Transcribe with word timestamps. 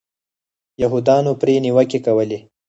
یهودیانو 0.81 1.31
پرې 1.41 1.53
نیوکې 1.65 1.99
کولې. 2.05 2.39